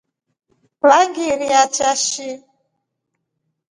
Vengiriachashi. 0.87 2.29